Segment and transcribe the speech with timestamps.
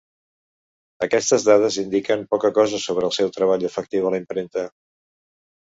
[1.07, 4.71] Aquestes dades indiquen poca cosa sobre el seu treball efectiu a la impremta.